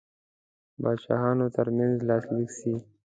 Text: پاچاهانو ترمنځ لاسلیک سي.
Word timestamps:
پاچاهانو 0.81 1.45
ترمنځ 1.55 1.95
لاسلیک 2.09 2.49
سي. 2.59 2.73